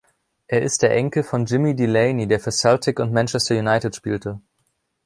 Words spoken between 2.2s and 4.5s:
der für Celtic und Manchester United spielte.